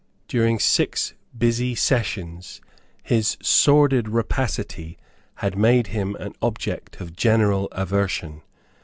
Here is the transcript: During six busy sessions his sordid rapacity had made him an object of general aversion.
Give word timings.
During 0.27 0.57
six 0.57 1.13
busy 1.37 1.75
sessions 1.75 2.59
his 3.03 3.37
sordid 3.39 4.09
rapacity 4.09 4.97
had 5.35 5.55
made 5.55 5.85
him 5.93 6.15
an 6.15 6.33
object 6.41 6.99
of 6.99 7.15
general 7.15 7.69
aversion. 7.71 8.41